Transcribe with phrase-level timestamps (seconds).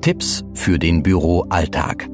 [0.00, 2.08] Tipps für den Büroalltag.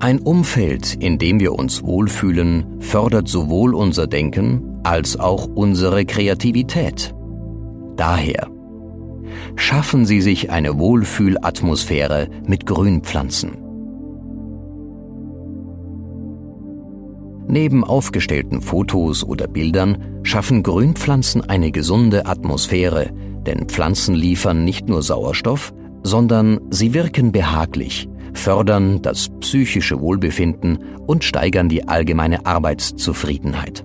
[0.00, 7.14] Ein Umfeld, in dem wir uns wohlfühlen, fördert sowohl unser Denken als auch unsere Kreativität.
[7.96, 8.48] Daher
[9.56, 13.56] schaffen Sie sich eine Wohlfühlatmosphäre mit Grünpflanzen.
[17.48, 23.10] Neben aufgestellten Fotos oder Bildern schaffen Grünpflanzen eine gesunde Atmosphäre,
[23.46, 31.24] denn Pflanzen liefern nicht nur Sauerstoff, sondern sie wirken behaglich, fördern das psychische Wohlbefinden und
[31.24, 33.84] steigern die allgemeine Arbeitszufriedenheit.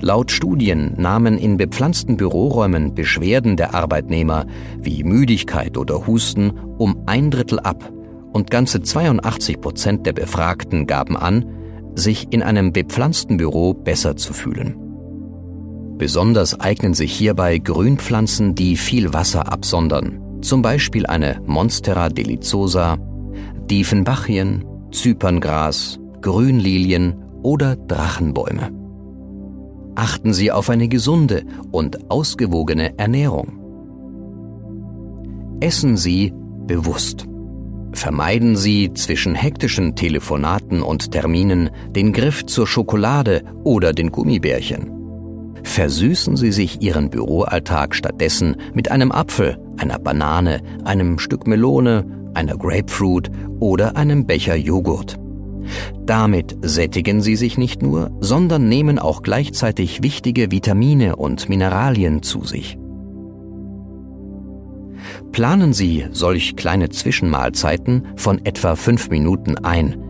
[0.00, 4.46] Laut Studien nahmen in bepflanzten Büroräumen Beschwerden der Arbeitnehmer
[4.80, 7.92] wie Müdigkeit oder Husten um ein Drittel ab
[8.32, 11.44] und ganze 82 Prozent der Befragten gaben an,
[11.94, 14.81] sich in einem bepflanzten Büro besser zu fühlen.
[16.02, 22.98] Besonders eignen sich hierbei Grünpflanzen, die viel Wasser absondern, zum Beispiel eine Monstera delizosa,
[23.70, 28.72] Diefenbachien, Zyperngras, Grünlilien oder Drachenbäume.
[29.94, 33.60] Achten Sie auf eine gesunde und ausgewogene Ernährung.
[35.60, 36.32] Essen Sie
[36.66, 37.28] bewusst.
[37.92, 44.91] Vermeiden Sie zwischen hektischen Telefonaten und Terminen den Griff zur Schokolade oder den Gummibärchen.
[45.62, 52.04] Versüßen Sie sich Ihren Büroalltag stattdessen mit einem Apfel, einer Banane, einem Stück Melone,
[52.34, 55.18] einer Grapefruit oder einem Becher Joghurt.
[56.04, 62.44] Damit sättigen Sie sich nicht nur, sondern nehmen auch gleichzeitig wichtige Vitamine und Mineralien zu
[62.44, 62.78] sich.
[65.30, 70.01] Planen Sie solch kleine Zwischenmahlzeiten von etwa fünf Minuten ein,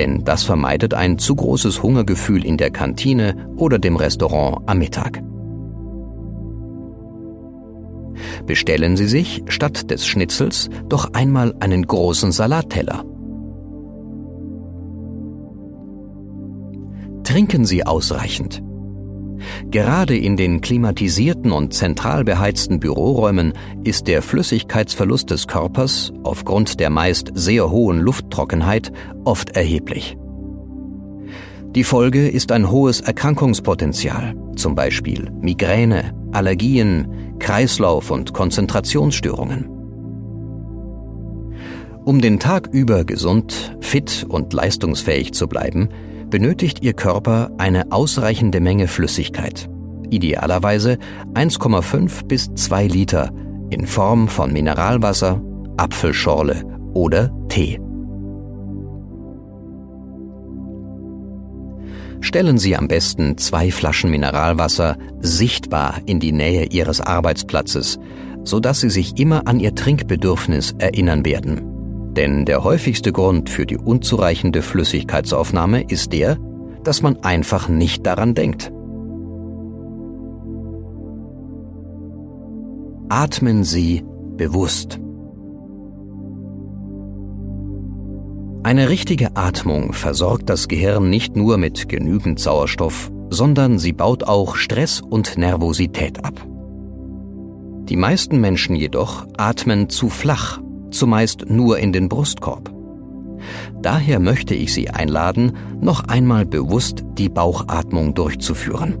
[0.00, 5.22] denn das vermeidet ein zu großes Hungergefühl in der Kantine oder dem Restaurant am Mittag.
[8.46, 13.04] Bestellen Sie sich statt des Schnitzels doch einmal einen großen Salatteller.
[17.22, 18.62] Trinken Sie ausreichend.
[19.70, 23.52] Gerade in den klimatisierten und zentral beheizten Büroräumen
[23.84, 28.92] ist der Flüssigkeitsverlust des Körpers aufgrund der meist sehr hohen Lufttrockenheit
[29.24, 30.16] oft erheblich.
[31.74, 39.68] Die Folge ist ein hohes Erkrankungspotenzial, zum Beispiel Migräne, Allergien, Kreislauf- und Konzentrationsstörungen.
[42.04, 45.90] Um den Tag über gesund, fit und leistungsfähig zu bleiben,
[46.30, 49.68] benötigt Ihr Körper eine ausreichende Menge Flüssigkeit,
[50.10, 50.98] idealerweise
[51.34, 53.32] 1,5 bis 2 Liter
[53.70, 55.42] in Form von Mineralwasser,
[55.76, 56.64] Apfelschorle
[56.94, 57.80] oder Tee.
[62.22, 67.98] Stellen Sie am besten zwei Flaschen Mineralwasser sichtbar in die Nähe Ihres Arbeitsplatzes,
[68.44, 71.79] sodass Sie sich immer an Ihr Trinkbedürfnis erinnern werden.
[72.16, 76.38] Denn der häufigste Grund für die unzureichende Flüssigkeitsaufnahme ist der,
[76.82, 78.72] dass man einfach nicht daran denkt.
[83.08, 84.04] Atmen Sie
[84.36, 85.00] bewusst.
[88.62, 94.54] Eine richtige Atmung versorgt das Gehirn nicht nur mit genügend Sauerstoff, sondern sie baut auch
[94.56, 96.46] Stress und Nervosität ab.
[97.88, 102.72] Die meisten Menschen jedoch atmen zu flach zumeist nur in den Brustkorb.
[103.82, 108.98] Daher möchte ich Sie einladen, noch einmal bewusst die Bauchatmung durchzuführen.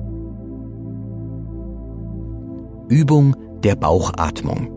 [2.88, 4.68] Übung der Bauchatmung.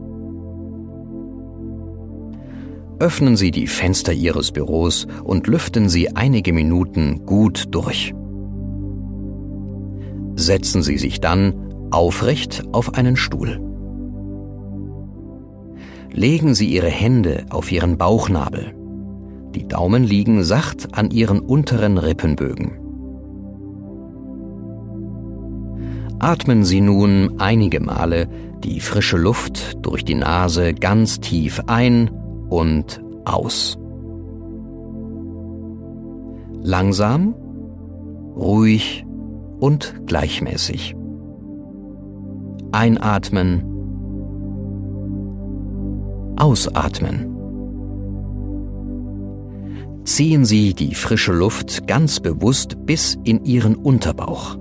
[3.00, 8.13] Öffnen Sie die Fenster Ihres Büros und lüften Sie einige Minuten gut durch.
[10.35, 13.72] Setzen Sie sich dann aufrecht auf einen Stuhl
[16.13, 18.74] legen Sie Ihre Hände auf Ihren Bauchnabel.
[19.56, 22.79] Die Daumen liegen sacht an Ihren unteren Rippenbögen.
[26.19, 28.29] Atmen Sie nun einige Male
[28.64, 32.09] die frische Luft durch die Nase ganz tief ein
[32.49, 33.78] und aus.
[36.61, 37.35] Langsam,
[38.35, 39.05] ruhig
[39.59, 40.96] und gleichmäßig.
[42.72, 43.72] Einatmen
[46.38, 47.30] Ausatmen.
[50.03, 54.58] Ziehen Sie die frische Luft ganz bewusst bis in Ihren Unterbauch.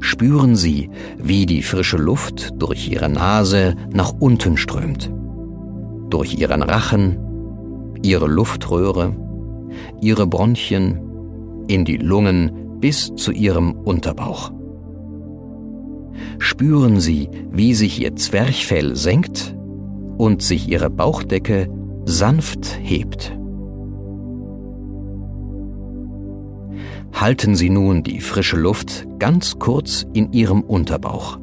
[0.00, 5.12] Spüren Sie, wie die frische Luft durch Ihre Nase nach unten strömt.
[6.10, 7.18] Durch Ihren Rachen,
[8.02, 9.14] Ihre Luftröhre,
[10.00, 11.00] Ihre Bronchien,
[11.68, 14.57] in die Lungen bis zu Ihrem Unterbauch.
[16.38, 19.56] Spüren Sie, wie sich Ihr Zwerchfell senkt
[20.16, 21.68] und sich Ihre Bauchdecke
[22.04, 23.36] sanft hebt.
[27.12, 31.38] Halten Sie nun die frische Luft ganz kurz in Ihrem Unterbauch.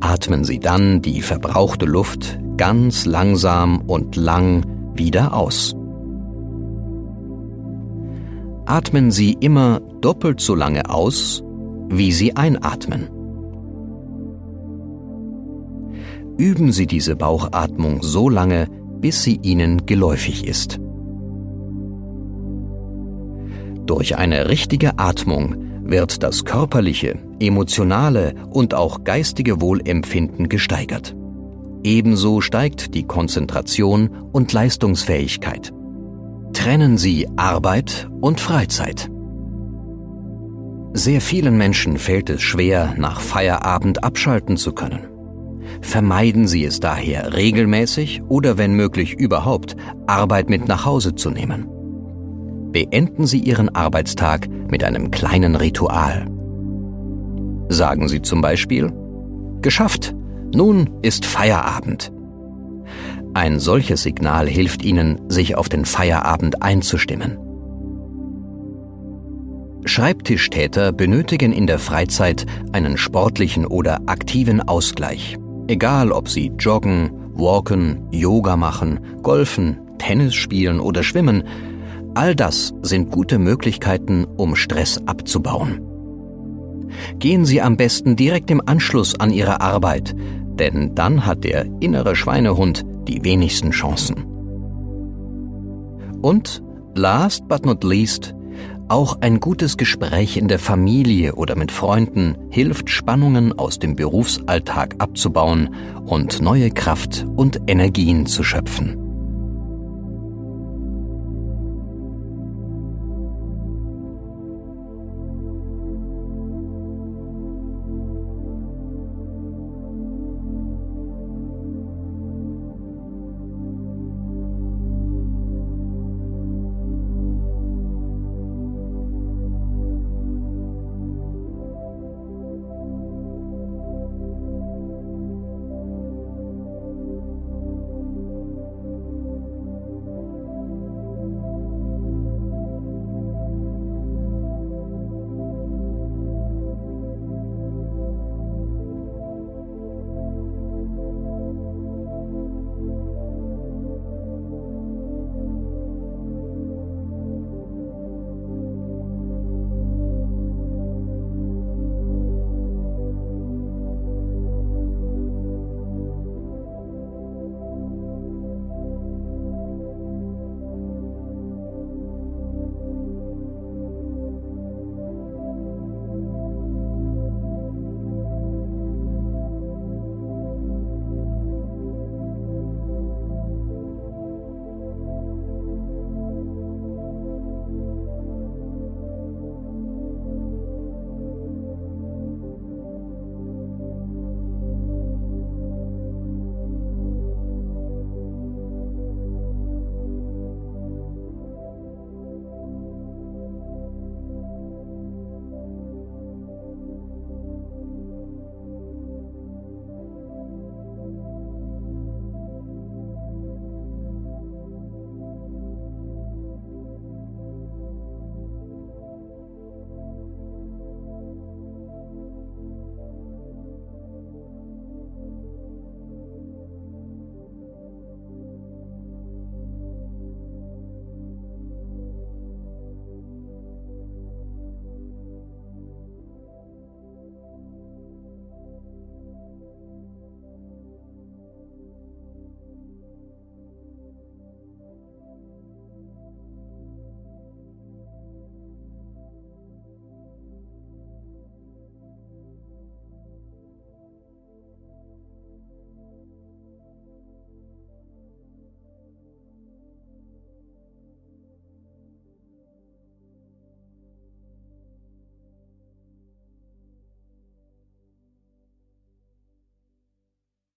[0.00, 5.75] Atmen Sie dann die verbrauchte Luft ganz langsam und lang wieder aus.
[8.66, 11.42] Atmen Sie immer doppelt so lange aus,
[11.88, 13.08] wie Sie einatmen.
[16.36, 18.66] Üben Sie diese Bauchatmung so lange,
[19.00, 20.80] bis sie Ihnen geläufig ist.
[23.86, 25.54] Durch eine richtige Atmung
[25.84, 31.14] wird das körperliche, emotionale und auch geistige Wohlempfinden gesteigert.
[31.84, 35.72] Ebenso steigt die Konzentration und Leistungsfähigkeit.
[36.56, 39.10] Trennen Sie Arbeit und Freizeit.
[40.94, 45.06] Sehr vielen Menschen fällt es schwer, nach Feierabend abschalten zu können.
[45.82, 49.76] Vermeiden Sie es daher regelmäßig oder wenn möglich überhaupt,
[50.06, 51.68] Arbeit mit nach Hause zu nehmen.
[52.72, 56.24] Beenden Sie Ihren Arbeitstag mit einem kleinen Ritual.
[57.68, 58.92] Sagen Sie zum Beispiel,
[59.60, 60.16] Geschafft,
[60.54, 62.15] nun ist Feierabend.
[63.36, 67.36] Ein solches Signal hilft Ihnen, sich auf den Feierabend einzustimmen.
[69.84, 75.36] Schreibtischtäter benötigen in der Freizeit einen sportlichen oder aktiven Ausgleich.
[75.68, 81.44] Egal ob sie joggen, walken, Yoga machen, golfen, Tennis spielen oder schwimmen,
[82.14, 85.82] all das sind gute Möglichkeiten, um Stress abzubauen.
[87.18, 90.16] Gehen Sie am besten direkt im Anschluss an Ihre Arbeit,
[90.58, 94.24] denn dann hat der innere Schweinehund die wenigsten Chancen.
[96.22, 96.62] Und,
[96.94, 98.34] last but not least,
[98.88, 104.94] auch ein gutes Gespräch in der Familie oder mit Freunden hilft Spannungen aus dem Berufsalltag
[104.98, 105.74] abzubauen
[106.04, 109.05] und neue Kraft und Energien zu schöpfen.